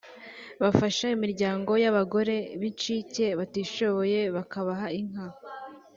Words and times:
bafasha 0.61 1.05
imiryango 1.17 1.71
y’abagore 1.83 2.35
b’incike 2.59 3.25
batishoboye 3.39 4.19
babaha 4.35 4.87
inka 4.99 5.27